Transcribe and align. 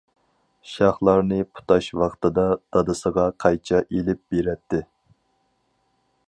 شاخلارنى 0.69 1.37
پۇتاش 1.57 1.89
ۋاقتىدا، 2.03 2.45
دادىسىغا 2.77 3.27
قايچا 3.45 3.83
ئېلىپ 3.85 4.23
بېرەتتى. 4.35 4.83